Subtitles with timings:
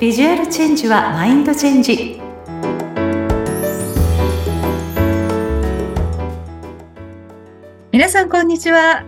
[0.00, 2.18] ビジュアルチェンジはマインドチェンジ。
[7.92, 9.04] 皆さんこんにちは。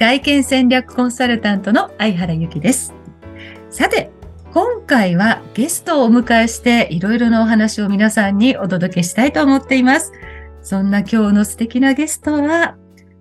[0.00, 2.92] 外見戦略コンサルタントの相原由紀です。
[3.70, 4.10] さて
[4.52, 10.10] 今回はゲストをお迎えしていろいろなお話を皆さんにお届けしたいと思っています。
[10.60, 12.76] そんな今日の素敵なゲストは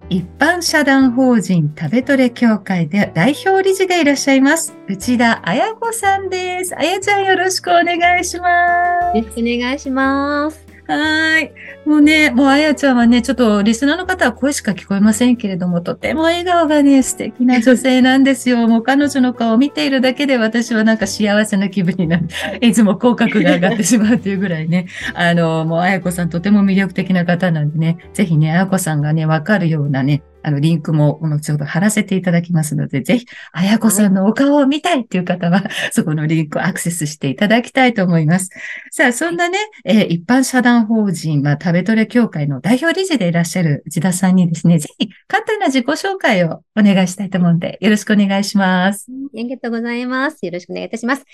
[0.10, 4.76] 一般社団法人食べトレ協会で代表理事でいらっしゃいます。
[4.88, 6.76] 内田彩子さんです。
[6.76, 9.18] 彩ちゃんよろしくお願いします。
[9.18, 10.65] よろしくお願いします。
[10.88, 11.52] はい。
[11.86, 18.68] もうね、もうあやちゃんはね、ちょっとリスナーの方は声しか聞こえませんけれども、とても笑顔がね、素敵な女性なんですよ。
[18.68, 22.28] もう彼女の顔を見ているだけで私はなんか幸せな気分になる。
[22.62, 38.52] いつも口角が上がってしまうというぐらいね、 あの、もうあやこさんとても魅力的な方なんでね、ぜひね、あやこさんがね、わかるようなね、あの、リンクも後ほど貼らせていただきますので、ぜひ、あやこさんのお顔を見たいっていう方は、 そこのリンクをアクセスしていただきたいと思います。
[38.92, 49.08] さあ、そんなね、えー、一般社団法人、まあ、食べトレ協会の代表理事でいらっしゃる内田さんにですね、ぜひ、簡単な自己紹介をお願いしたいと思うんで、よろしくお願いします。
[49.10, 50.46] ありがとうございます。
[50.46, 51.26] よろしくお願いいたします。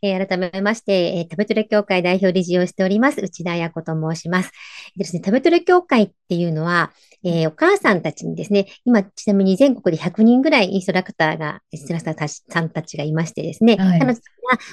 [0.00, 4.50] えー、改めまして、えー、食べトレ協会代表理事をしております、内田彩子と申します。
[4.96, 6.92] でですね、食べトレ協会っていうのは、
[7.24, 14.20] えー、お母さんたちにですね、今、ちなみに全国で100人ぐらいインストラクターが、インストラクターさんたちがいましてですね、はい、彼女が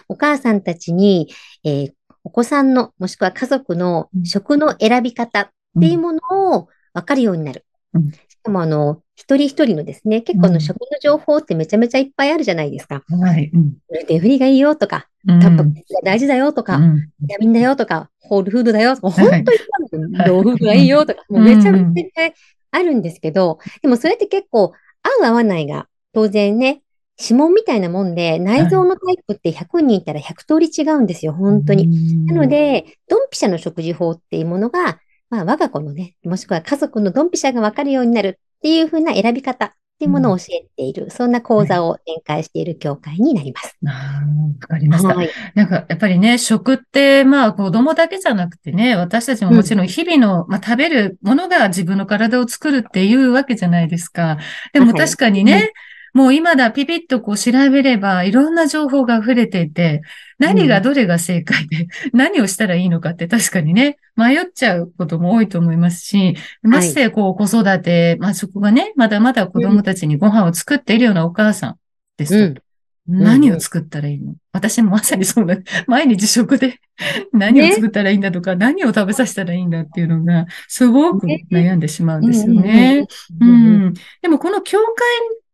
[0.09, 1.29] お母さんたちに、
[1.63, 6.19] えー、お子さんの、もしくは家族の食の選び方っていうもの
[6.57, 7.65] を分かるようになる。
[7.93, 13.03] うん、しかも、あの、一人一人のですね、結構の食の情報ってめちゃめちゃいっぱいあるじゃないですか。
[13.07, 13.51] はい。
[13.53, 16.79] うん、デフリがいいよとか、タンパク質が大事だよとか、
[17.19, 19.29] ビタミンだよとか、ホールフードだよとか、本
[19.91, 22.31] 当にローフードがいいよとか、もうめちゃめちゃ
[22.71, 26.81] あるんですけど、でもそれって結構合う合わないが当然ね、
[27.21, 32.25] 指紋みたいなもんで、内臓のタイプって100人いたら100通り違うんですよ、本当に。
[32.25, 43.75] なので、ドンピシャの食事法っていうものが、まあ、我が子のね、もしくは家族のドンピシャがわかるようになるっていうふうな選び方っていうものを教えている、うん、そんな講座を展開している協会になります。
[43.81, 45.15] わかりました。
[45.15, 54.37] はい、なんか、やっぱりね、食って、まあ、子供だけじゃなくてね、私たちももちろん日々の、うん、まあ、食べるものが自分の体を作るっていうわけじゃないですか。
[54.73, 55.71] でも確かにね、はい
[56.13, 60.01] もう今だピピッとこう調べればいろんな情報が溢れていて、
[60.39, 71.75] 何がどれが正解で、 何をしたらいいのかって確かにね、迷っちゃうことも多いと思いますし、ましてこう子育て、まあそこがね、まだまだ子供たちにご飯を作っているようなお母さん
[72.17, 72.61] ですと。
[73.09, 75.57] うん、何を作ったらいいの、私もまさにそうな、
[75.87, 76.79] 毎日食で
[77.33, 83.05] 何を作ったらいいんだとか、ね、何を食べさせたらいいんだっていうのが、すごく悩んでしまうんですよね。
[83.39, 83.93] うん。
[84.21, 84.85] でもこの教会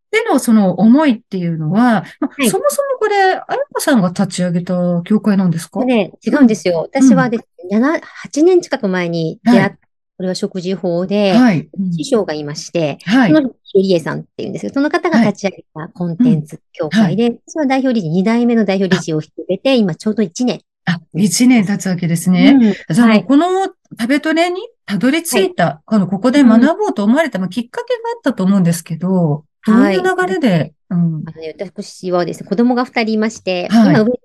[0.10, 5.84] でのその思いっていうのは、まはい、そもそもこれ、あやこさんが立ち上げた教会なんですか？
[5.84, 6.90] ね、違うんですよ。
[6.92, 8.02] 私はですね、うん、8
[8.46, 9.78] 年近く前に出会った、はい、
[10.18, 20.62] これは食事法で、はい、師匠がいまして、はい、そのリエさんっていうんですけど、その方が立ち上げたコンテンツ協会で、はい、私は代表理事、2代目の代表理事を引き受けて、今ちょうど1年。
[20.86, 22.58] あ、1年経つわけですね。
[22.90, 23.66] うん、はい、この
[24.00, 34.16] 食べトレにたどり着いた、はい、あの、ここで学ぼうと思われた、まあ、きっかけがあったと思うんですけど、どういう流れで、うん、あのね、私はですね、子供が二人いまして、はい、今上の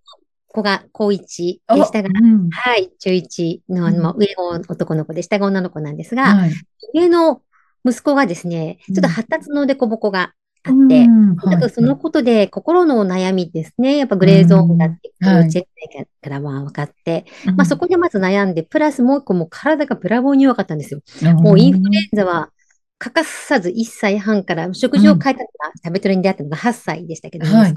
[0.48, 6.52] 子が高1でしたが、うん、はい、中1の、あの、上の男の子で下が女の子なんですが、はい、
[6.94, 7.42] 上の
[7.84, 10.32] 息子がですね、ちょっと発達の凸凹が
[10.64, 13.96] あって、うん、はい、そのことで心の悩みですね。
[13.96, 17.24] やっぱグレーゾーンだって、幼稚園からは分かって、
[17.56, 21.00] まあそこでまず悩んで、プラスもう一個も体がブラボーに弱かったんですよ。
[21.34, 22.50] もうインフルエンザは
[23.02, 27.74] 欠かさず1歳半から食事を変えたのが、食べトレに出会ったのが8歳でしたけども、はい、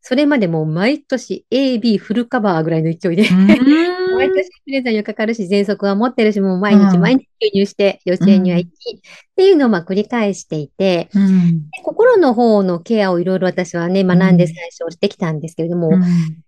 [0.00, 3.24] それまでもう毎年 A、B フルカバーぐらいの勢いで
[4.14, 9.00] 毎年プレゼンにかかるし、喘息は持ってるし、もう毎日毎日吸入して幼稚園には行き、っ
[9.34, 16.00] ていうのをまあ繰り返していて、うん、心の方のケアをいろいろ私はね、学んで最初してきたんですけれども、うん、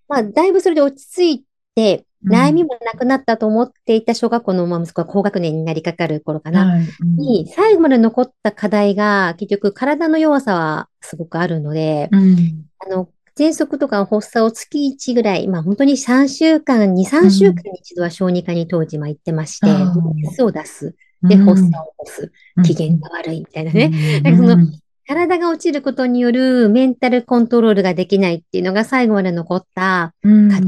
[0.07, 1.45] まあ、だいぶそれで落ち着い
[1.75, 6.85] て、悩みもなくなったと思っていた小学校の息子が高学年になりかかる頃かな、はい。
[7.01, 13.09] うん、に、最後まで残った課題が、結局体の弱さはすごくあるので、うん、あの、
[13.39, 19.67] 喘息とか発作を月1ぐらい、まあ本当に3週間、2、3週間に一度は小児科に当時は行ってまして、
[20.15, 20.97] 熱、を出す。
[21.23, 22.33] で、発作を起こす。
[22.65, 23.91] 機嫌が悪いみたいなね。
[24.25, 24.67] なんかその、
[25.07, 30.63] 体が落ちることによるメンタルコントロールができないっていうのが最後まで残った課題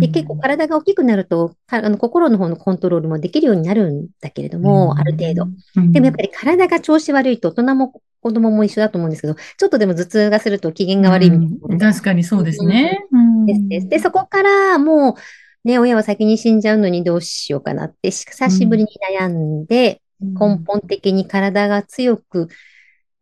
[0.00, 5.46] で、結構体が大きくなると、あの心の方のコントロールもできるようになるんだけれども、ある程度。
[5.92, 11.92] でもやっぱり体が調子悪いと大人も子供も一緒だと思うんですけど、ちょっとでも頭痛がすると機嫌が悪いみたいな。
[11.92, 13.06] 確かにそうですね。
[13.46, 15.16] ですで、そこからも
[15.64, 22.48] う、ね、親は先に死んじゃうのにどうしようかなって、久しぶりに悩んで、根本的に体が強く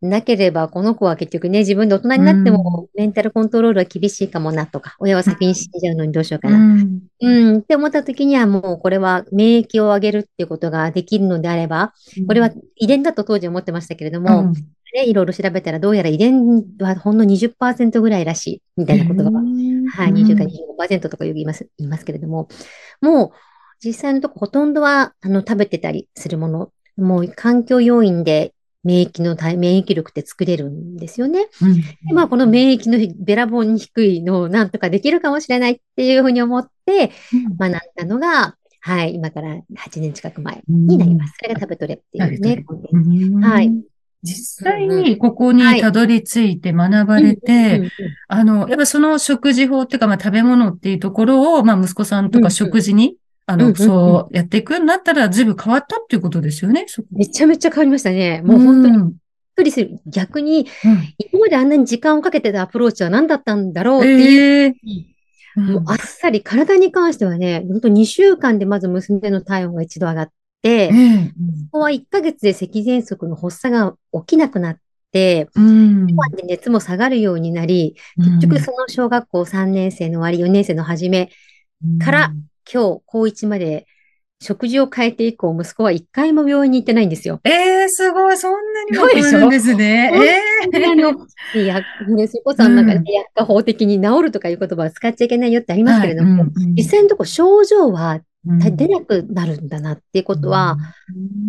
[0.02, 6.58] なければ、この子は結局ね、自分で大人になっても、メンタルコントロールは厳しいかもなとか、親は先に死んじゃうのにどうしようかな。
[6.58, 11.92] うん、うん、って思った時には、もうこれは免疫を上げるっていうことができるのであれば、
[12.26, 19.44] これは遺伝だと当時思ってましたけれども、うん、ね、いろいろ調べたら、どうやら遺伝はほんの20%ぐらいらしい、みたいなことが、は
[20.08, 22.48] い、20か25%とか言います、言いますけれども、
[23.00, 23.30] もう、
[23.84, 28.52] 実際のとこほとんどは、あの、食べてたりするもの、もう環境要因で
[28.84, 31.48] 免疫の免疫力って作れるんですよね。
[31.60, 37.12] うん、でまあ、この免疫のべらぼうに低いのをなんとかできるかもしれないっていうふうに思って
[37.58, 41.34] 学んだのが、はい、今から8年近く前になります。
[41.40, 43.72] それが食べとれっていうね、はい。
[44.24, 47.90] 実際にここにたどり着いて学ばれて、
[48.28, 53.16] あの、やっぱその食事法っていうか、まあ食べ物っていうところを、まあ息子さんとか食事に
[53.46, 56.86] あの、そうやっていくようになったら、ずいぶん変わったっていうことですよね。
[57.10, 58.42] めちゃめちゃ変わりましたね。
[58.44, 58.98] もう本当に。
[58.98, 59.12] びっ
[59.56, 60.00] くりする。
[60.06, 64.74] 逆に、うん、今まであんなに時間をかけてたアプローチは何だったんだろうっていう。
[65.56, 70.30] えー、もうあっさり、体に関してはね、本当2週間でまず娘の体温が一度上がっ
[70.62, 71.32] て、うん、こ
[71.72, 74.76] こは1ヶ月で咳喘息の発作が起きなくなっ
[75.10, 81.30] て、うん、で熱も下がるようになり、結局その小学校3年生の終わり、4年生の初め
[82.02, 82.32] から、
[82.70, 83.86] 今日、高1まで
[84.42, 87.40] 食事を変えて以降、息子は一回も病院に行ってないんですよ。
[87.44, 88.36] ええー、すごい。
[88.36, 90.10] そんなにも変わるんですね。
[90.12, 90.90] ええー。
[90.90, 100.76] あの、いや、ね、そこさんの中で薬価法的に治るとかいう言葉は使っちゃいけないよってありますけれども、はいうんうん、実際のところ症状は出なくなるんだなっていうことは、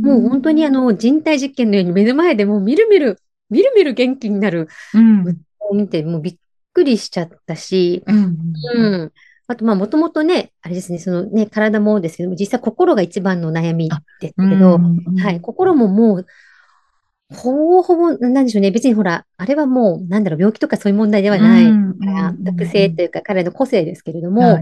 [0.04, 3.20] うん、もう本当にあの人体実験のように目の前でもうみるみる、
[3.50, 6.36] みるみる元気になる、うん、を見てもうびっ
[6.74, 8.38] くりしちゃったし、うん、
[8.76, 9.12] うん
[9.48, 13.90] あと、まあ、もともとね、あれですね、そのね、体もですけども、実際心が一番の悩み
[14.22, 14.80] ですけど、
[15.22, 16.26] はい、心ももう、
[17.34, 18.72] ほぼほぼ、なんでしょうね。
[18.72, 24.60] 別にほら、あれはもう、なんだろう、病気とかそういう問題ではないから、特性というか彼の個性ですけれども、は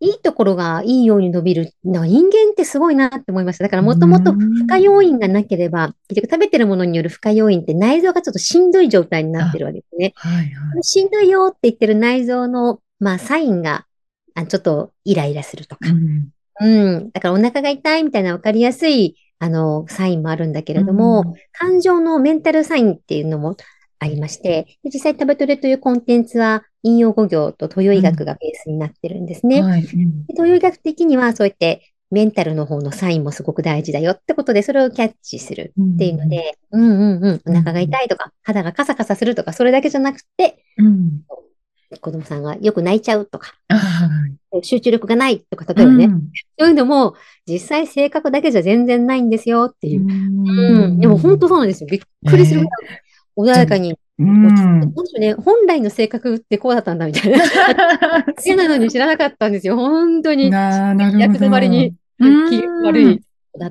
[0.00, 1.72] い、いいところがいいように伸びる。
[1.84, 3.64] 人間ってすごいなって思いました。
[3.64, 10.12] だからもともと負荷要因がなければ、結局食べてるものによる負荷要因って内臓がちょっとしんどい状態になってるわけですね。
[10.16, 13.86] はいはい、しんどいよって言ってる内臓の、まあ、サインが
[14.34, 15.88] あちょっとイライラするとか。
[15.88, 16.30] うん、
[16.60, 17.10] うん。
[17.10, 23.56] だからお腹が痛いみたいなわかりやすい、あの、サインもあるんだけれども、うん、感情のメンタルサインっていうのも
[23.98, 29.60] ありまして、実際食べトレというコンテンツは引用語行と東洋医学がベースになってるんですね。
[29.60, 29.64] うん。
[29.70, 37.42] はい、東洋医学的にはそうやってメンタルの方のサインもすごく大事だよってことで、それをキャッチするっていうので、うん、うんうんうん。
[37.46, 41.22] お腹が痛いとか、肌がカサカサするとか、それだけじゃなくて、うん、
[41.98, 43.54] 子供さんがよく泣いちゃうとか、
[44.62, 46.22] 集中力がないとか、例えばね、うん、
[46.58, 47.14] そういうのも
[47.46, 50.02] 実際性格だけじゃ全然ないんですよっていう。
[50.02, 51.88] うん、でも本当そうなんですよ。
[51.90, 52.60] びっくりする
[53.36, 53.98] ぐらい穏やかに。
[54.18, 54.48] うん、
[55.18, 57.38] ね、本来の性格ってこうだったんだみたいな。
[58.44, 59.76] 嫌なのに知らなかったんですよ。
[59.76, 60.50] 本当に。
[60.50, 61.18] なるほど。
[61.18, 63.20] 役止まりに気悪い。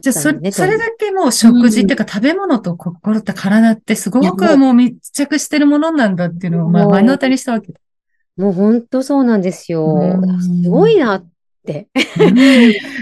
[0.02, 7.80] じゃそれ、それだけもう食事っていうか食べ物と心と体ってすごくもう密着してるものなんだっていうのを、まあ、目の当たりしたわけだ。
[8.40, 10.00] もう本当そうなんですよ。
[10.64, 11.30] すごいなっ
[11.66, 11.90] て。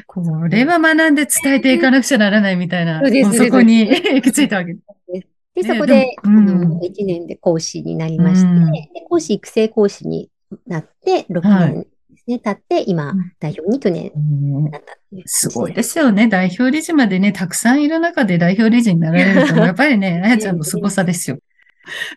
[0.08, 3.01] これは学んで伝えていかなくちゃならないみたいな、
[3.32, 4.79] そそこに行き着いたわけで
[5.22, 5.27] す。
[5.53, 10.32] で、そこで、あの、1年で講師になりまして、講師育成講師に
[10.65, 14.12] なって、6年ですね、経って、今、代表に去年
[14.72, 16.27] なったすごいですよね。
[16.27, 21.38] 代表理事までね、たくさんいる中で代表理事になられると、やっぱりね、あやちゃんの凄さですよ。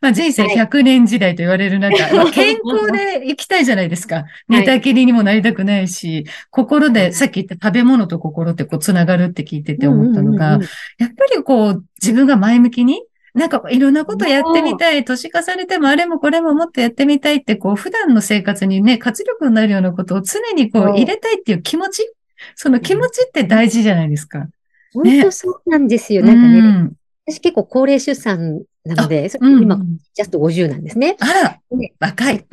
[0.00, 4.24] まあ人生100年時代と言われる中、はい、 健康で生きたいじゃないですか。
[4.48, 10.58] 寝たきりにもなりたくないし、心で、さっき言った食べ物と心ってこう繋がるって聞いてて思ったのが、
[10.98, 13.02] やっぱりこう自分が前向きに
[13.34, 15.04] なんかいろんなことやってみたい。
[15.04, 22.10] 年重ねてもあれもこれももっとやってみたいって、こう普段の生活にね、活力になるようなことを常にこう入れたいっていう気持ち
[22.54, 24.48] その気持ちって大事じゃないですか。
[24.92, 26.24] 本当そうなんですよ。
[26.24, 26.92] なんかね、うん、
[27.30, 29.78] 私結構高齢出産なので、うん、今、
[30.14, 31.16] ジャスト50なんですね。
[31.20, 32.38] あら、ね、若い。
[32.38, 32.44] フ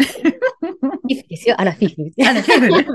[1.10, 1.56] ィフですよ。
[1.58, 2.12] あら、フィフ。
[2.22, 2.94] あら、フィフ。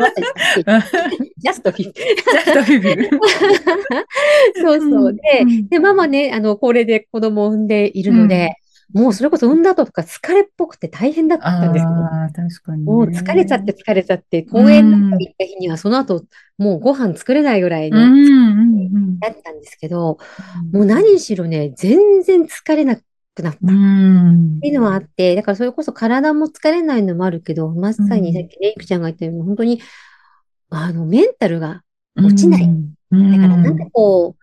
[1.39, 1.93] ジャストフィフ。
[1.93, 3.21] ジャストフィフ。
[4.61, 5.15] そうそう。
[5.15, 5.21] で、
[5.71, 8.57] で、ママね、あの、高齢で子供を産んでいるので、
[8.93, 11.89] もうそれこそ産んだ後とか疲れっぽくて大変だったんですよ。
[11.89, 16.25] ああ、確かに、もう疲れちゃって疲れちゃって、公園なんか行った日にはその後、
[16.59, 17.99] もうご飯作れないぐらいの、
[19.21, 20.19] だったんですけど、
[20.73, 23.59] もう何しろね、全然疲れなくなった。
[23.59, 23.61] っ
[24.61, 29.81] ていうのはあって、だからそれこそ体も疲れないのもあるけど、まさにさっきレイクちゃんが言ったように、本当に、
[30.71, 31.83] あの、メンタルが
[32.17, 32.67] 落ちない。
[32.67, 34.37] だからなんかこ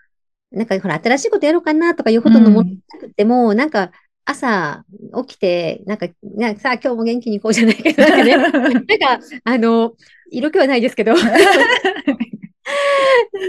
[0.51, 3.91] う、なんかほら、新しいことやろうかなとかいうことのもなくても、なんか、
[4.29, 4.85] 朝
[5.25, 9.93] 起きて、なんか、なんかさあ今日も元気に行こうじゃないけど、なんかね、 なんか、あの、
[10.29, 11.33] 色気はないですけど、 なん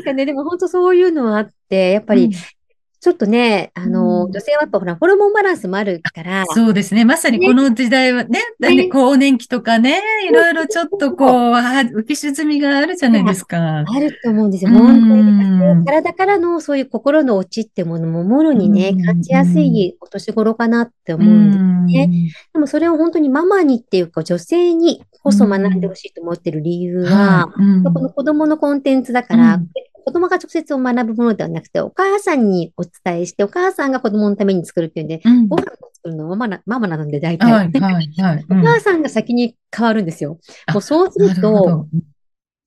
[0.04, 6.44] かね、でも本当そういうのはあって、やっぱり、ちょっとね、あの、女性はやっぱほら、ホルモンバランスもあるから。
[6.46, 7.04] そうですね。
[7.04, 13.58] まさにこの時代はね、ね更年期とかね、いろいろちょっとこう、浮き沈みがあるじゃないですか。
[13.58, 14.70] あると思うんですよ。
[14.70, 15.84] 本当に。
[15.86, 22.32] 体からのそういう心の落ちってものももろにね、感じやすいお年頃かなって思うんですね。
[22.52, 29.60] でもそれを本当にママにっていうか、女性にこそ学んでほしいと思ってる理由は、この子供のコンテンツだから、
[30.00, 40.38] 子供が直接学ぶものではなくて、お母さんにお伝えして、お母さんが子供のために作るっていうんで、うん、ご飯を作るのはママなママなので大体、はいはいはい、お母さんが先に変わるんですよ。
[40.72, 41.86] もうそうすると、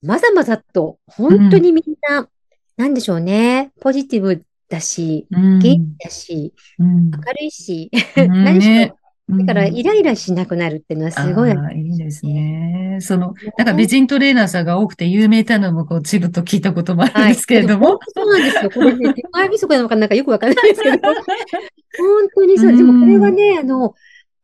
[0.02, 2.28] まざまざと、本当にみんな、うん、
[2.76, 7.10] なんでしょうね、ポジティブだし、元気だし、明
[7.40, 12.98] るいし、 何しろだから、イライラしなくなるっていうのはすごい、あいいですね。
[13.00, 17.92] その、なんか美人トレーナーさんが多くて有名なのも、こう、チブと聞いたこともあるんですけれども。
[17.92, 18.70] はい、そうなんですよ。
[18.70, 20.98] これね、手前味噌かなんかよくわからないですけど。
[21.08, 22.76] 本当にそう。
[22.76, 23.94] でもこれはね、あの、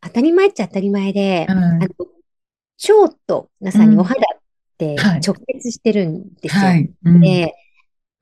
[0.00, 4.40] 当たり前っちゃ当たり前で、うん、あの腸と皆さんにお肌っ
[4.78, 6.62] て直結してるんですよ。
[6.62, 7.54] はいはいうん、で、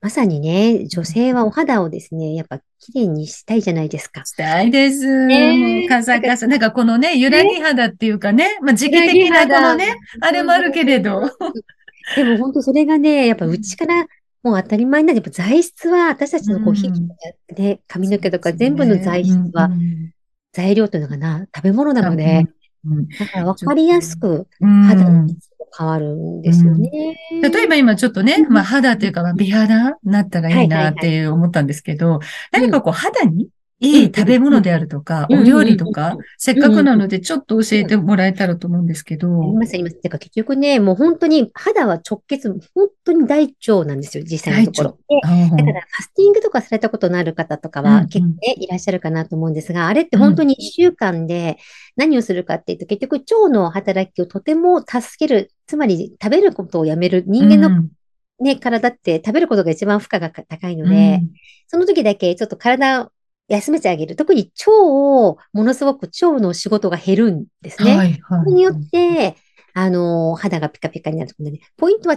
[0.00, 4.25] まさにね、女性はお肌をですね、やっぱ綺麗にしたいじゃないですか。
[4.25, 5.27] したいです。
[5.27, 6.47] ね、カサカサ。
[6.47, 11.31] なんかこのね、揺らぎ肌っていうかね、まあ時期的なこのね、あれもあるけれど。
[12.17, 14.07] でも本当それがね、やっぱ内から
[14.43, 15.17] もう当たり前になる。
[15.17, 16.95] やっぱ材質は、私たちのこう、皮膚
[17.57, 19.71] ね、髪の毛とか全部の材質は、
[20.53, 22.47] 材料というのかな、食べ物なので、
[23.19, 25.27] だから分かりやすく肌の
[25.77, 26.91] 変わるんですよね。
[27.33, 32.21] うん、例えば今ちょっとね、まあ肌というか、美肌になったらいいなって思ったんですけど、
[32.53, 33.49] 何かこう肌に
[33.81, 39.29] いい食べ物であるとか、お料理とか、せっかくなのでちょっと教えてもらえたらと思うんですけど。
[39.41, 39.97] あります、あります。
[39.97, 45.21] てか結局ね、もう本当に肌は直結、本当に大腸なんですよ、実際のところ。
[45.23, 51.59] だからファスティングとかされたことのある方とかは結構ね、いらっしゃるかなと思うんですが、あれって本当に1週間で
[51.97, 57.85] 何をするかっていうと、結局腸の働きをとても助ける、つまり食べることをやめる人間の
[58.41, 61.23] ね、体って食べることが一番負荷が高いので、
[61.69, 63.11] その時だけちょっと体
[63.49, 64.17] 休めてあげる。
[64.17, 67.97] 特に腸を、ものすごく腸の仕事が減るんですね。
[67.97, 69.37] はいはい、それによって、
[69.75, 72.17] あの、肌がピカピカになるので、ね、ポイントは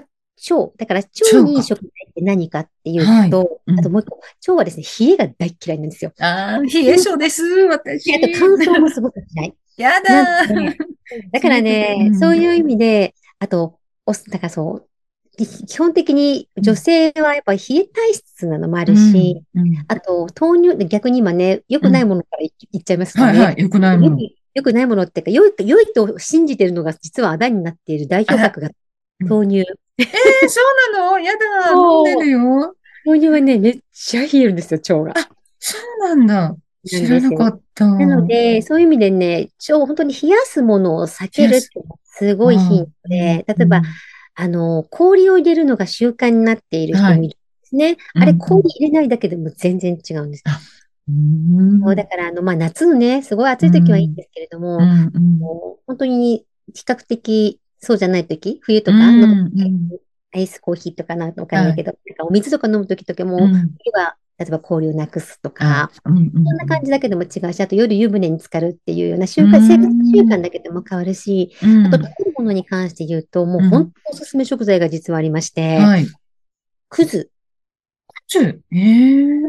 [0.49, 0.71] 腸。
[0.77, 6.11] だから腸に食材って何かっていうと、はいうん、あともう一個、腸はですね、冷えが大嫌いなんですよ。
[6.19, 8.15] ああ、冷え性です、私。
[8.15, 9.55] あと乾燥もすごく嫌い。
[9.77, 10.75] やだー。
[11.31, 14.87] だからね、そういう意味で、あと、おだからそう、
[15.45, 23.39] 基本的に女性はやっぱり冷え体質なのもあるし、うんうん、あと豆乳、逆に今ね、良くないものからいっちゃいますかね。
[23.39, 24.17] はいはい、良くないもの。
[24.53, 28.69] 良くないものっていうか、良い、良いと信じてるのが実はあだになっている代表格が
[29.19, 29.59] 豆乳。
[29.59, 31.19] えー、そうなの？
[31.19, 32.75] やだ、飲んでるよ。
[33.05, 35.21] 豆乳はね、めっちゃ冷えるんですよ、腸が。
[35.21, 35.29] あ、
[35.59, 36.55] そうなんだ。
[36.85, 37.85] 知らなかった。
[37.85, 41.67] なので、そういう意味でね、腸、本当に冷やすものを避けるって
[42.03, 43.83] すごいヒントで、例えば、
[44.41, 47.15] あの、氷を入れるのが習慣になっている人もい。
[47.15, 47.85] るんですね。
[47.85, 50.43] はい、あれ、氷入れないだけでも全然違うんです。
[51.91, 58.97] うだから、あの、まあ、夏のね、すごい暑い時はいいんですけれども、もう本当に比較的そうじゃない時、冬とか、
[60.33, 75.79] アイスコーヒーとかなのかわかんないけど、なんかお水とか飲む時とかも、冬は例えば氷をなくすとか、そんな感じだけでも違うし、あと夜湯船に浸かるっていうような習慣、生活習慣だけでも変わるし、あと食べるものに関して言うと、もう本当おすすめ食材が実はありまして、
[76.89, 77.29] くず。
[78.09, 78.61] くず？
[78.71, 79.41] えー。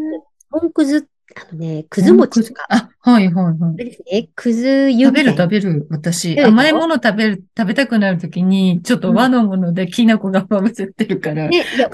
[0.51, 2.67] 本くずあのね、くず餅とか。
[2.69, 3.77] あ、はいはいはい。
[3.77, 4.29] ですね。
[4.35, 5.87] くず湯食べる食べる。
[5.91, 11.49] 私、甘いもの食べる、食べたくなるときに、ちょっと和のものできな粉がまぶせてるから。
[11.49, 11.91] ね、いや。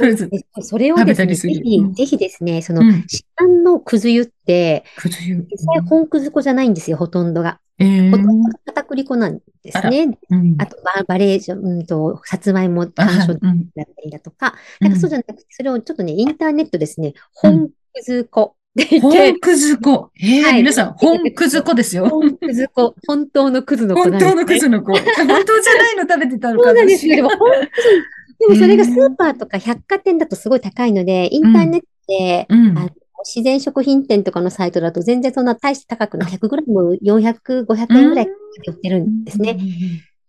[0.62, 5.46] それをですね、ぜひ、ぜひですね、その、市販のくず湯って、くず湯。
[5.50, 7.60] 実際本くず粉じゃないんですよ、ほとんどが。
[7.78, 10.18] えー、ほとんど片栗粉なんですね。
[10.58, 18.56] あとバ、バレージョン、うんと、さつまいも干渉だったりだとか、なんかそうじゃなくて、それをちょっとね、インターネットですね、本くず粉
[19.00, 20.10] 本くず粉。
[20.20, 22.08] ええーはい、皆さん、本くず粉ですよ。
[22.08, 22.94] 本くず粉。
[23.06, 24.92] 本当のくずの粉、ね、本当のくずの粉。
[24.92, 27.16] 本当じゃないの食べてたのかそうなんですよ。
[27.16, 32.90] でも、でもそれがスーパーとか百貨店だとすごい高いので、インターネットで、うん、あの
[33.24, 36.32] 自然食品店とかのサイトだと全然そんな大して高くない。
[36.32, 38.32] 100グラム400、500円ぐらいで
[38.68, 39.58] 売ってるんですね。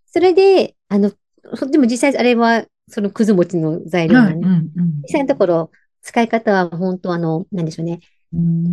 [0.07, 1.11] それで、あの、
[1.71, 4.47] でも実際あれはそのくず餅の材料なんで、
[5.03, 7.99] 実際のところ使い方は本当あの、なんでしょうね。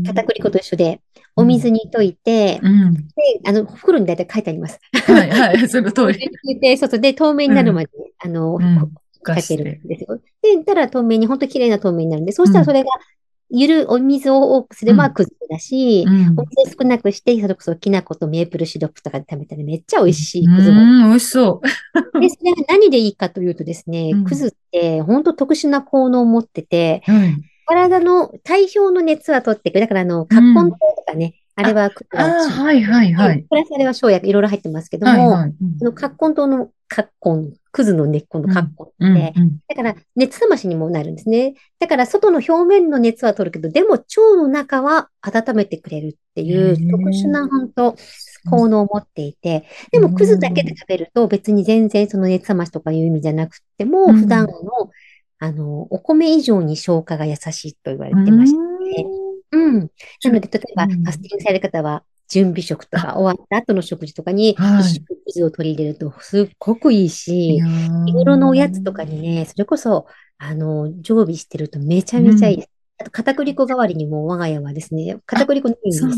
[0.05, 1.01] 片栗粉と一緒で、
[1.35, 3.03] お水に溶いて、うん、で、
[3.47, 4.81] あの、袋に大体書いてあります。
[4.93, 6.31] はい、はい、 その通り。
[6.61, 10.21] で、外で透明になるまで、うん、あの、うん、かけるんですよ。
[10.43, 12.91] で、たら透明に、本当綺麗な透明になるんで、そうしたらそれが
[13.51, 22.19] ゆる、お水を多くすればくずだし、うん、お水を少なくして、それこそきな粉とメープルシロップとかで食べたらめっちゃ美味しいくずうん、美味しそう。
[22.21, 29.81] で、それは何でいいかというとですね、くずって本当特殊な効能を持ってて、うん、体の体表の熱は取っていく。
[29.81, 33.43] だからあの、カッコン糖とかね、あれは、ああ、はいはいはい。
[33.49, 35.55] プラスあれは生薬いろいろ入ってますけども、はいはい。
[35.61, 39.49] うん、のカッコン糖のカッコン、クズの根っこのカッコンって、うんうん。
[39.49, 41.55] うん、だから熱冷ましにもなるんですね。
[41.79, 44.05] だから外の表面の熱は取るけど、でも腸
[44.37, 47.97] の中は温めてくれるっていう特殊な本当
[48.51, 54.53] 効能を持っていて、でもクズだけで食べると別に全然その熱冷ましとかいう意味じゃなくても、普段の、
[55.39, 59.07] あの、お米以上に消化が優しいと言われてまして、
[59.53, 59.91] うん。
[60.25, 67.61] なので、例えば、ファスティングされる方は、準備食とか終わった後の食事とかに、一食水を取り入れるとすっごくいいし、
[68.05, 70.07] 日頃のおやつとかにね、それこそ、
[70.39, 72.71] あの、常備してるとめちゃめちゃいいです。
[72.99, 76.11] あと、片栗粉代わりにも我が家はですね、片栗粉ないんですよ。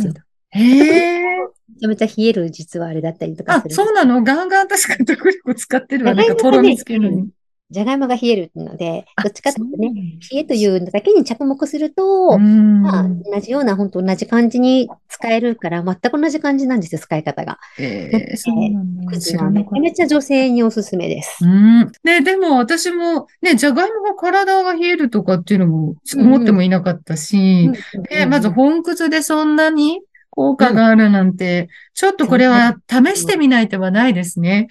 [0.50, 1.20] へえ。
[1.68, 3.75] めちゃめちゃ冷える実はあれだったりとかする。
[3.75, 4.22] あ、そうなの？
[4.22, 6.14] ガンガン私片栗粉使ってるわ。
[6.14, 7.28] なんかとろみつけるのに。
[7.70, 9.92] じゃがいもが冷えるので、どっちかというとね、
[10.32, 17.58] 冷えというのだけに着目すると、まあ、同じような、本当同じ感じに使えるから、全く同じ感じなんですよ、使い方が。
[17.78, 19.10] ええー、そうなんだ。
[19.10, 21.44] めちゃめちゃ女性におすすめです。
[21.44, 21.92] うん。
[22.04, 27.70] ね、でも私も、ね、じゃがいもが体が冷えるとかっていうのも思ってもいなかったし、
[28.08, 34.68] で、まず本くずでそんなに効果があるなんて、うん、ちょっとこれは試してみない手はないですね。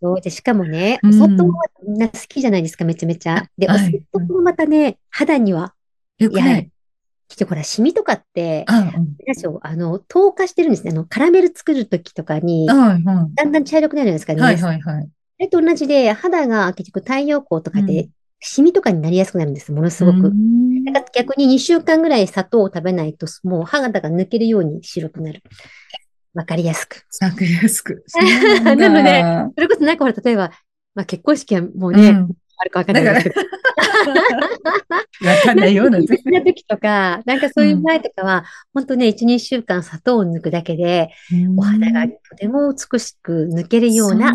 [0.00, 3.48] そうで、しかもね、お砂糖はみんな好きじゃないですか、めちゃめちゃ。
[3.58, 5.74] で、お砂糖もまたね、肌には。
[6.18, 6.70] よくない。
[7.28, 8.92] きっとほら、シミとかって、あ
[9.62, 10.90] あの、糖化してるんですね。
[10.90, 14.42] あの、カラメル作るときとかに、だんだん茶色くなるじゃないですかね。
[14.42, 15.04] はいはいはい。
[15.04, 18.08] それと同じで、肌が結局太陽光とかで、
[18.40, 20.32] シミとかになりやすくなるんです、ものすごく。
[20.86, 25.42] だから逆に2週間ぐらい砂糖を食べないと、もう肌が抜けるように白くなる。
[26.32, 27.04] わかりやすく。
[27.20, 28.04] わかりやすく。
[28.64, 29.22] なので、
[29.54, 30.52] それこそなんかほら、例えば、
[30.94, 33.40] まあ結婚式はもうね、うん、あるかわかんないけど。
[35.26, 36.30] わかんないような時。
[36.30, 41.10] な時とか、なんかそういう前とかは、本当ね、1、2週間砂糖を抜くだけで、
[41.56, 44.34] お肌がとても美しく抜けるような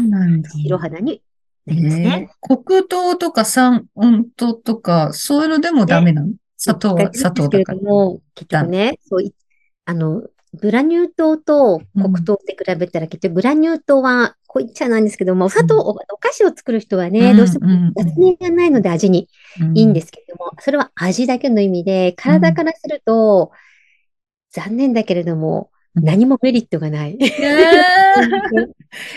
[0.63, 1.21] 白肌に
[1.65, 3.87] ね、黒糖とか酸
[4.35, 7.79] 糖とか、そういうのでもダメなの、砂糖は砂糖だから。
[7.81, 9.23] も結局ね、そう
[9.85, 10.23] あの、
[10.53, 19.27] グラニュー糖と黒糖って比べたら、結局グラニュー糖は、こう言っちゃなんですけども、お砂糖、お菓子を作る人はね、どうしても雑味がないので味に
[19.73, 23.51] いいんですけども、それは味だけの意味で、体からすると、
[24.51, 27.17] 残念だけれども、何もメリットがない。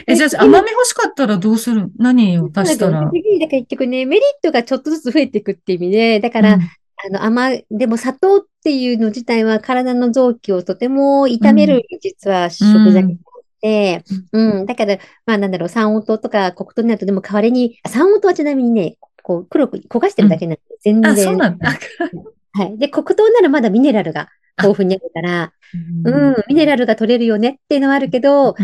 [0.06, 1.90] え じゃあ甘み欲しかったらどうする？
[1.98, 3.00] 何を足したら？
[3.02, 6.66] だから結局ね、メリットがちょっとずつ増えていくっていう意味で、だから、うん、あ
[7.10, 13.18] の、甘い、でも砂糖っていうの自体は体の臓器をとても痛める、実は食材
[13.60, 21.12] で、うん、うん、だから、まあなんだろう、酸黄糖とか黒糖になると、でも代わりに、酸黄糖はちなみにね、こう黒く焦がしてるだけなんで、全然。
[21.12, 21.70] あ、そうなんだ。
[22.52, 22.78] はい。
[22.78, 25.52] で、黒糖ならまだミネラルが豊富にあるから、
[26.04, 28.54] うん、ミネラルが取れるよねっていうのはあるけど、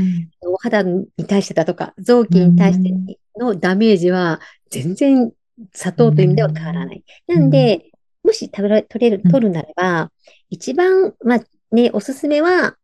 [0.43, 4.41] お肌に対してだとか、臓器に対してのダメージは
[4.71, 5.33] 全然
[5.73, 7.05] 砂糖という意味では変わらない。
[7.27, 7.91] なんで、
[8.23, 10.13] もし食べられ、取れる、取るならば、
[10.51, 11.41] 一番、まあ
[11.75, 12.77] ね、おすすめは、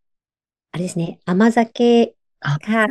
[0.73, 2.87] あれですね、甘酒か、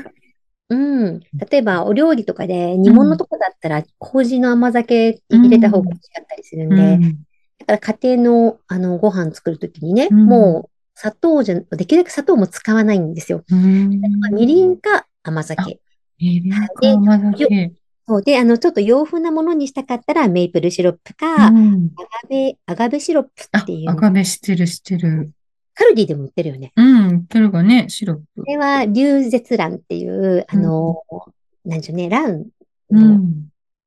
[0.69, 1.19] うん。
[1.19, 7.15] 例えば、お料理とかで煮物とかだったら、麹の甘酒入れた方が美味しかったりするんで、
[7.59, 13.45] だから家庭の、あの、ご飯作るときにね、うん、もう、砂糖じゃ、できるだけ砂糖も使わないんですよ。
[13.49, 15.79] みりんか甘酒。
[16.19, 17.71] みりんか甘酒。
[18.05, 23.89] そうで、あの、ちょっと洋風なものにしたかったら、メープルシロップか、うん、アガベ、アガベシロップっていう。
[23.89, 25.31] アガベ知ってる、知ってる。
[25.73, 26.73] カルディでも売ってるよね。
[26.75, 28.23] うん、売ってるがね、シロップ。
[28.35, 32.47] これは、流絶蘭っていう、あの、うん、なんでしょうね、ラン
[32.91, 33.21] の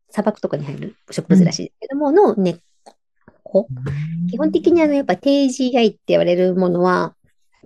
[0.08, 2.56] 砂漠とかに入る植物らしいですけども、の根っ
[3.52, 3.68] 歩。
[4.30, 7.14] 基本的にあの、やっぱ低 GI って言われるものは、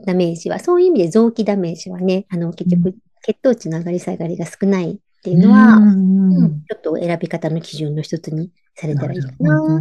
[0.05, 9.81] ダメージは、そういう意味で臓器ダメージはね、あの、結局、血糖値の上がり下がりが少ないっていうのは、うん、ちょっと選び方の基準の一つにされたらいいかな。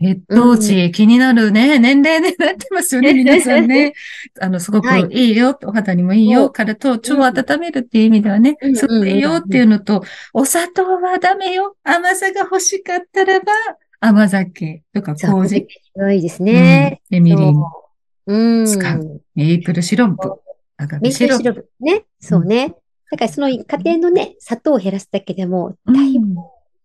[0.00, 3.92] 血糖値、気になるね、年齢になってますよね、 皆さんね。
[4.40, 5.32] あの、すごくい。
[5.32, 11.76] いよ、はい、お肌にもいいよ、体と腸を温めるっていう意味ではね、すごくいいよっていうのと、お砂糖はダメよ。
[11.82, 13.52] 甘さが欲しかったらば、
[14.06, 15.66] 甘酒とか麹。
[16.12, 17.00] いいですね。
[17.10, 17.54] うん、みりん。
[18.26, 18.66] うん。
[18.66, 19.22] 使う。
[19.34, 20.40] メープルシロップ。
[20.78, 21.68] メープルシロップ。
[21.80, 22.04] ね。
[22.20, 22.74] そうね。
[23.10, 26.34] だからその家庭のね、砂糖を減らすだけでも、だいぶ、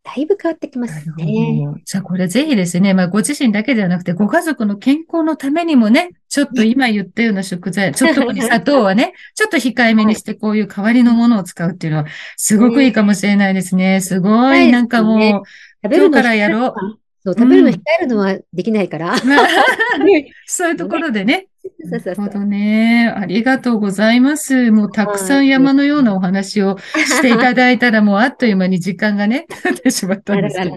[0.04, 1.66] だいぶ変わってきますね。
[1.84, 12.06] じゃあこれぜひですね、まあご自身だけではなくて、ご家族の健康のためにもね、ちょっと今言ったような食材、ちょっと砂糖はね、 ちょっと控えめにしてこういう代わりのものを使うっていうのは、
[12.38, 14.00] すごくいいかもしれないですね。
[14.02, 15.44] すごい、なんかもう、
[15.84, 16.74] 今日からやろう。
[17.24, 19.16] そう、食べるの控えるのはできないから。
[20.46, 21.48] そういうところでね。
[21.92, 23.14] なるほどね。
[23.16, 24.72] ありがとうございます。
[24.72, 30.76] もうたくさん山のようなお話をしていただいたら、もうあっという間に時間がね、 経ってしまったんですけど。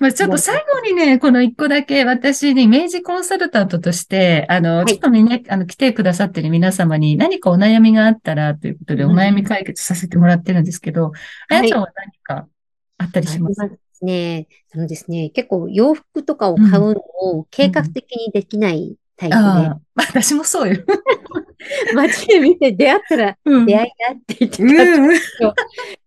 [0.00, 11.12] まあちょっと最後にね、この一個だけ私にイメージコンサルタントとして、あの、ちょっとね、あの、来てくださってる皆様に何かお悩みがあったらということでお悩み解決させてもらってるんですけど、
[11.50, 12.46] あやちゃんは何か
[12.96, 13.56] あったりします？
[13.56, 13.68] か、
[14.04, 19.42] ね、そのですね、結構洋服とかを買うのを計画的にできないタイプで。
[19.42, 20.82] うん、私もそうよ。
[21.94, 25.10] 街で見て出会ったら、出会いだって言ってた、うん、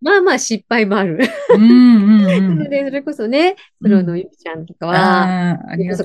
[0.02, 1.20] まあまあ失敗もある。
[1.56, 5.58] うんうんうん、それれこそね、プロのゆきちゃんとかは、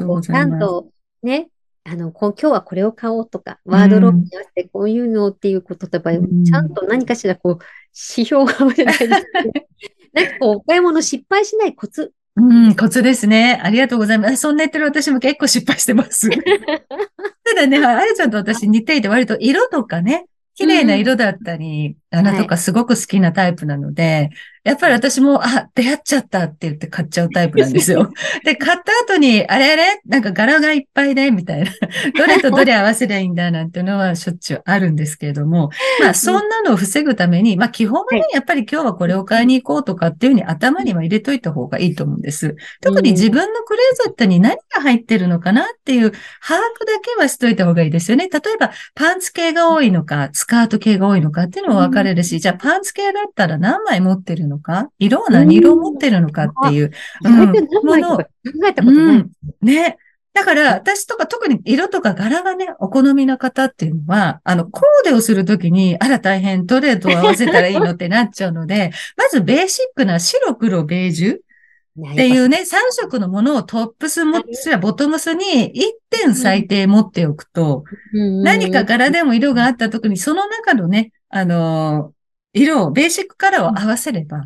[0.05, 0.51] うございます。
[0.51, 0.89] ちゃんと
[1.23, 1.49] ね、
[1.85, 7.59] あの、今日はこれを買おうとか、ワードローブに合わせてこういうのっていうこととか、うん、ちゃんと何かしらこう、
[7.93, 9.67] 指標があるじゃないですか、ね。
[10.13, 12.13] なんかこう、お買い物失敗しないコツ。
[12.37, 13.61] うん、コツですね。
[13.63, 14.37] ありがとうございます。
[14.37, 16.31] そんな言ってる私も結構失敗してます。
[17.45, 24.31] ただね、あやちゃんと私似ていて割と色とかね、綺麗な色だったり、花とかすごく好きなタイプなので、
[24.65, 28.13] やっぱり私も、あ、出会っちゃったって言って買っちゃうタイプなんですよ。
[28.45, 30.01] で、買った後に、あれあれ？
[30.07, 31.71] なんか柄がいっぱいで、みたいな。
[32.17, 35.71] どれとどれ合わせりゃいいんだ、なんていうのはしょっちゅうあるんですけれども、
[36.01, 42.55] まあ、そんなのを防ぐために、まあ、基本はね、やっぱり今日はこれを買いに行こうとかっていうふうに頭には入れといた方がいいと思うんです。
[42.81, 48.29] 特に自分のクレーゼットに何が入ってるのかなっていう把握だけはしといた方がいいですよね。
[48.29, 54.91] 例えば、パンツ系が多いのか、スカート系が多いのかっていうのは分かれるし、じゃあパンツ系だったら何枚持ってるのか？
[54.99, 56.91] 色は何色を持ってるのかっていう。
[57.25, 57.37] うん、
[57.85, 58.19] もの。
[58.19, 58.27] 考
[58.67, 59.31] えたことない、うん。
[59.63, 59.99] ね。
[60.35, 82.13] だから、私とか特に色とか柄がね、お好みの方っていうのは、あの、コーデをするときに、あら大変、どれと合わせたらいいのってなっちゃうので、 まずベーシックな白黒ベージュっていうね、3色のものをトップスも、すらボトムスに1点最低持っておくと、何か柄でも色があった時に、その中のね、あの
[82.53, 84.45] 色を、ベーシックカラーを合わせれば、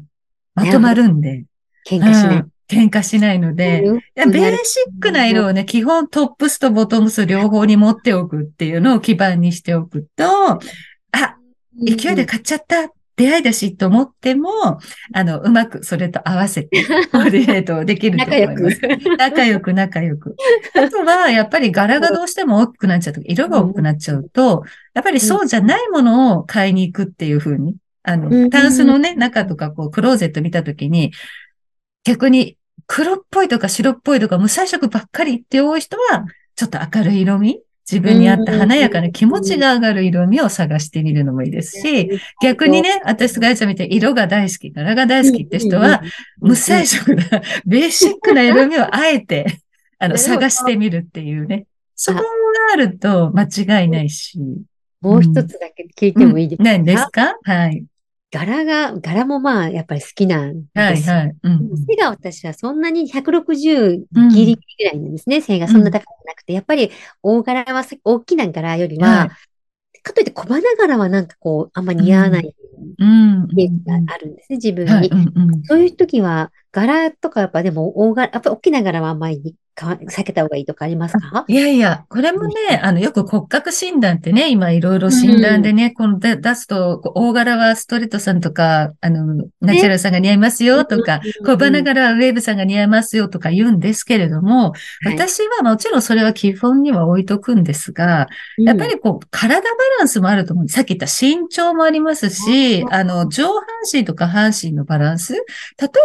[0.54, 1.44] まとまるんで。
[1.86, 2.44] 喧嘩しない。
[2.68, 3.82] 喧嘩しないので、
[4.14, 10.60] ベーシックな色をね、基本トップスとボトムス両方に持っておくっていうのを基盤にしておくと、あ、
[11.76, 14.50] 勢いで買っちゃった出会いだしと思っても、
[15.12, 18.80] あの、うまくそれと合わせて、コーディネート できると思います。
[19.18, 19.72] 仲良く。
[19.72, 20.36] 仲良く、
[20.74, 27.76] あとは、やっぱり柄がどうしても大きくなっちゃうとか、色が大きくなっちゃうと、やっぱりそうじゃないものを買いに行くっていうふうに
[28.06, 31.12] あの、タンスのね、中とかこう、クローゼット見たときに、
[32.04, 36.24] 逆に黒っぽいとか白っぽいとか無彩色ばっかりって多い人は、
[36.54, 42.10] ちょっと明るい色味自分に合った華やかな気持ちが上がる色味を探してみるのもいいですし、
[42.42, 46.02] 逆にね、私がやつ見て色が大好き、柄が大好きって人は、
[46.40, 47.24] 無彩色な、
[47.64, 49.60] ベーシックな色味をあえて、
[49.98, 51.66] あの、探してみるっていうね。
[51.94, 52.24] そこが
[52.74, 53.44] あると間
[53.82, 54.38] 違いないし。
[55.00, 57.36] もう一つだけ聞いてもいいですか、何ですか？
[57.44, 57.84] はい。
[58.36, 61.10] 柄が、柄もまあ、やっぱり好きなんです。
[61.10, 61.36] はいはい。
[61.42, 65.36] うん、背が私はそんなに160ギリギリぐらいなんですね。
[65.36, 66.90] うん、背がそんな高くなくて、やっぱり
[67.22, 69.24] 大柄は、大きな柄よりは、は
[69.94, 72.54] い、かといって小花柄はなんかこう、あんま似合わないイ
[73.54, 75.10] メージがあるんですね、自分に。
[75.64, 81.44] そういう時は、柄とかやっぱでも大柄、やっぱ大きな柄はあんまり避けた方がいいとかありますか？
[81.46, 100.68] いやいや、これもね、あの、よく骨格診断ってね、今いろいろ診断でね、うん、この出すと、大柄はストレートさんとか、あの、ナチュラルさんが似合いますよとか、小花柄はウェーブさんが似合いますよとか言うんですけれども、はい、私はもちろんそれは基本には置いとくんですが、やっぱりこう、体バランスもあると思う。
[100.68, 103.62] さっき言った身長もありますし、あの、上半
[103.92, 105.34] 身とか半身のバランス。
[105.34, 105.42] 例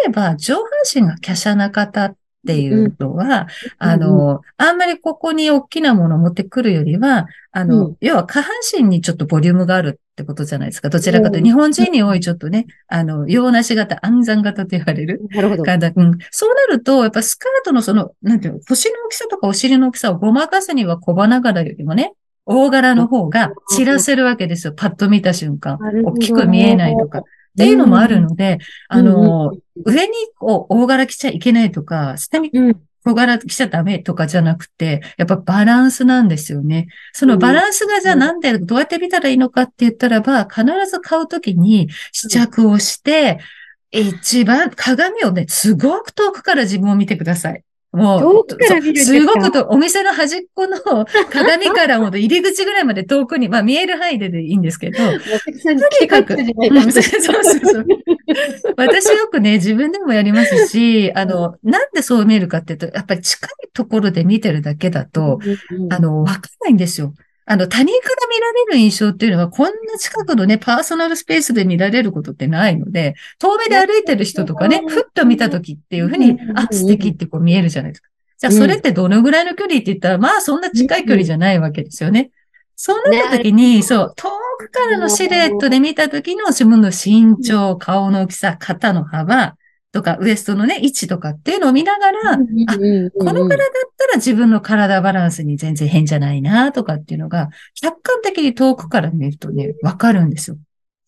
[0.07, 10.89] えば、上半身が華奢な方っっていうのは、あの、あんまりここに大きなものを持ってくるよりは、あの、要は下半身にちょっとボリュームがあるってことじゃないですか。
[10.89, 15.21] どちらかというと、日本人に多いちょっとね、あの、洋なし型、暗算型と言われる。
[15.29, 15.63] なるほど。
[15.63, 16.17] うん。
[16.31, 22.13] そうなると、やっぱスカートのその、なんていうの、腰の大きさとかお尻の大きさをごまかすには小花柄よりもね、
[22.45, 24.73] 大柄の方が散らせるわけですよ。
[24.73, 25.77] パッと見た瞬間。
[26.03, 27.23] 大きく見えないとか。
[27.51, 29.51] っていうのもあるので、あの、
[29.85, 32.51] 上にこう大柄着ちゃいけないとか、下に
[33.03, 36.87] 小柄着ちゃダメとかじゃなくて、やっぱバランスなんですよね。
[37.13, 43.39] そのバランスがじゃあなんで、どうやって見たらいいのかって言ったらば、必ず買うときに試着をして、
[43.91, 47.63] 一番鏡をね、すごく遠くから自分を見てください。
[47.93, 48.55] もう、
[48.95, 50.77] すすごくと、お店の端っこの
[51.29, 55.13] 鏡からも入り口ぐらいまで遠くに、まあ見える範囲ででいいんですけど、と
[56.01, 56.37] にかく。
[58.77, 65.39] 私よくね、自分でもやりますし、あの、なんでそう見えるかっていうと、やっぱり近いところで見てるだけだと、
[65.89, 67.13] あの、わかんないんですよ。
[67.51, 78.07] あの、他人から見られる印象っていうのは、こんな近くのね、パーソナルスペースで見られることってないので、遠目で歩いてる人とかね、ふっと見たときっていうふうに、あ、素敵ってこう見えるじゃないですか。
[78.37, 82.31] じゃあ、それってどのぐらいの距離って言ったら、まあ、そんな近い距離じゃないわけですよね。
[82.77, 89.55] そうなったときに、そう、遠くからのシルエットで見たときの自分の身長、顔の大きさ、肩の幅、
[89.91, 100.57] とか、ウエストのね、位置とかっていうのを見ながら、あ、この柄だったら自分の体バランスに全然変じゃないな、とかっていうのが、客観的に遠くから見るとね、わかるんですよ。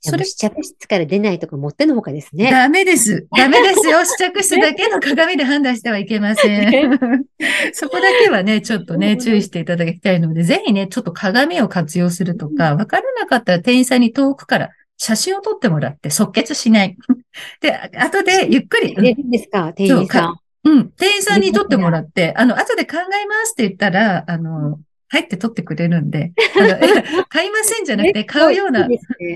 [0.05, 2.51] それ試着室から出ないとか持ってのほかですね。
[2.51, 3.25] ダメです。
[3.37, 4.03] ダメですよ。
[4.03, 6.99] 試着室だけの鏡で判断してはいけません。
[7.71, 14.69] そこだけはね、ちょっとね、注意していただきたいので、ぜひね、ちょっと鏡を活用するとか、わからなかったら店員さんに遠くから
[15.03, 16.95] 写真を撮ってもらって即決しない。
[17.59, 18.93] で、後でゆっくり。
[18.93, 20.39] いいですか、店員さん。
[20.63, 20.89] うん。
[20.91, 26.31] 店員さんに撮ってもらって、あの、後で考えますって言ったら、あの、入って撮ってくれるんで、
[27.27, 28.87] 買いませんじゃなくて、買うような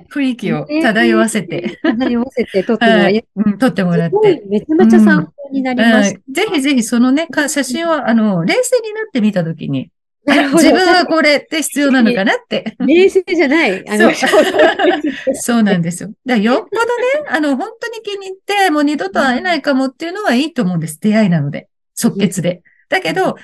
[0.10, 1.77] 雰囲気を漂わせて。
[1.84, 3.25] 漂わせて撮ってもらって。
[3.36, 4.43] う ん、撮ってもらって。
[4.47, 6.19] めちゃめちゃ参考になりました。
[6.32, 9.91] ぜひぜひそのね、写真を、あの、冷静になってみたときに、
[10.28, 12.76] 自分はこれって必要なのかなって。
[12.80, 13.90] 冷静じゃない。
[13.90, 16.12] あのそうそうなんですよ。
[16.26, 21.00] だよっぽどね、 あの、本当に気に入って、もう二度と会えないかもっていうのはいいと思うんです。
[21.00, 21.70] 出会いなので。
[21.96, 22.62] 即決で。
[22.90, 23.36] だけど、いいんだ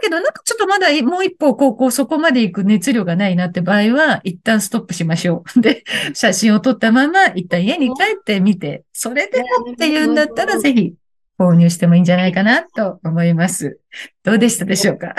[0.00, 5.60] けど、なんかちょっとまだもう一歩、こう、こう、そこまで行く熱量がないなって場合は、一旦ストップしましょう。
[5.60, 10.94] で、写真を撮ったまま、一旦家に帰ってみて、それでもって言うんだったら、ぜひ、
[11.42, 13.80] 購入してもいいんじゃないかなと思います。
[14.22, 15.14] どうでしたでしょうか？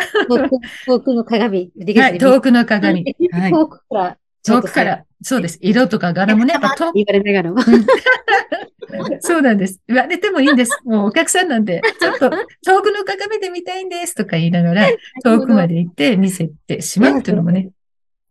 [0.86, 1.72] 遠くの鏡。
[1.98, 3.16] はい、遠くの鏡。
[3.32, 4.18] はい、遠くから。
[4.46, 5.04] 遠くから。
[5.22, 5.58] そうです。
[5.62, 6.96] 色とか柄もね、やっぱ遠く。
[6.96, 7.62] 言われながらも。
[9.22, 9.82] そうなんです。
[9.88, 10.72] 言われてもいいんです。
[10.86, 14.88] もうお客さんなんで、ちょっと遠くの鏡で見たいんですとか言いながら、
[15.24, 17.70] 遠くまで行って見せてしまうというのもね、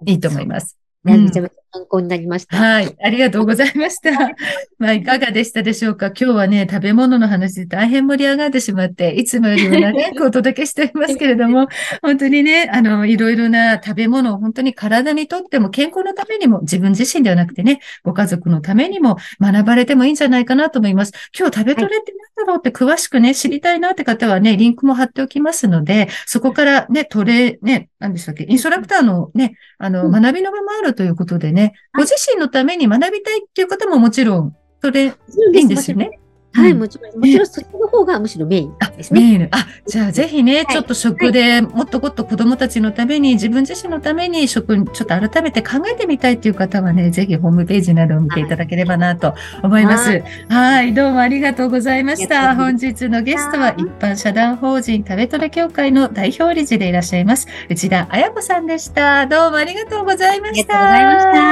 [0.06, 0.78] いいと思います。
[1.02, 2.56] めちゃめちゃ参考になりました。
[2.56, 2.96] はい。
[3.02, 4.10] ありがとうございました。
[4.78, 6.08] まあ、いかがでしたでしょうか？
[6.08, 11.68] 今日はね、食べ物の話で大変盛り上がってしまって、いつもよりも長くお届けしておりますけれども、
[12.02, 21.12] 本当にね、あの、いろいろな食べ物を本当に体にとっても健康のためにも、自分自身ではなくてね、ご家族のためにも学ばれてもいいんじゃないかなと思います。
[21.38, 31.61] 今日食べトレって何だろうって詳しくね、知りたいなって方はね、リンクも貼っておきますので、そこからね、トレ、ね、何でしたっけ、インストラクターのね、あの、学びの場もあるということでね、
[31.94, 35.12] ご自身のために学びたいっていう方ももちろん、それ、い
[35.54, 36.18] いんですよね。
[36.54, 39.20] はい、もちろん、もちろんそっちの方がむしろメインですね。
[39.20, 39.48] メイン。
[39.50, 50.22] あ、じゃあぜひね、ちょっと食でもっともっと子供たちのために、自分自身のために食、ちょっと改めて考えてみたいっていう方はね、ぜひホームページなどを見ていただければなと思います。
[50.48, 52.54] はい、どうもありがとうございました。
[52.54, 59.26] 本日のゲストは一般社団法人食べトレ協会の代表理事でいらっしゃいます、内田彩子さんでした。
[59.26, 60.92] どうもありがとうございました。
[60.92, 61.42] ありがとうござい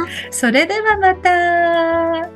[0.00, 0.32] ました。
[0.32, 2.35] それではまた。